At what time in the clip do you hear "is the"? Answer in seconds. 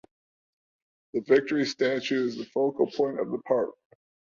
2.25-2.45